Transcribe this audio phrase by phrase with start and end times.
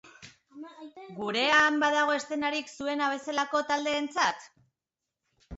[1.17, 4.51] Gurean, badago eszenarik zuena bezalako taldeentzat?